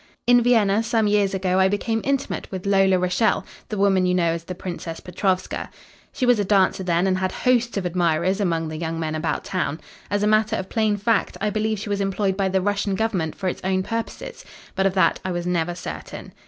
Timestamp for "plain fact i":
10.69-11.51